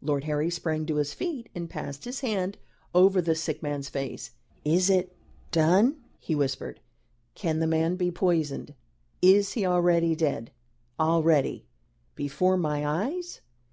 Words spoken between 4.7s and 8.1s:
it done?" he whispered. "Can the man